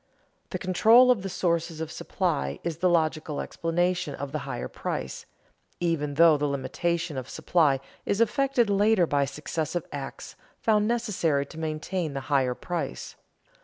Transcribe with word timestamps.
The 0.49 0.57
control 0.57 1.11
of 1.11 1.21
the 1.21 1.29
sources 1.29 1.79
of 1.79 1.91
supply 1.91 2.59
is 2.63 2.77
the 2.77 2.89
logical 2.89 3.39
explanation 3.39 4.15
of 4.15 4.31
the 4.31 4.39
higher 4.49 4.67
price, 4.67 5.27
even 5.79 6.15
though 6.15 6.37
the 6.37 6.47
limitation 6.47 7.17
of 7.17 7.29
supply 7.29 7.79
is 8.03 8.19
effected 8.19 8.67
later 8.67 9.05
by 9.05 9.25
successive 9.25 9.85
acts 9.91 10.35
found 10.59 10.87
necessary 10.87 11.45
to 11.45 11.59
maintain 11.59 12.13
the 12.15 12.21
higher 12.33 12.55
price. 12.55 13.15